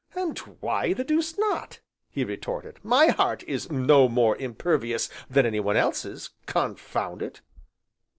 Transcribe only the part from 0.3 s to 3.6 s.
why the deuce not?" he retorted, "my heart